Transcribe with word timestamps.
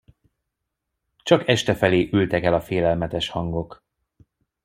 Csak 1.23 1.47
estefelé 1.47 2.09
ültek 2.11 2.43
el 2.43 2.53
a 2.53 2.61
félelmetes 2.61 3.29
hangok. 3.29 3.83